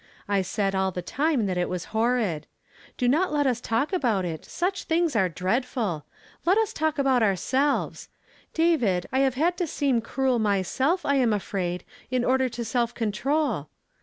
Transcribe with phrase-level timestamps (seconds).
[0.27, 2.47] I said all the time that it was horrid.
[2.97, 6.05] Do not let iis talk about it; such things are dreadful!
[6.43, 8.09] Let us .talk about oui selves.
[8.51, 12.95] David, I have had to seem cruel myself, I am afraid, in order to self
[12.95, 13.69] conti; ol.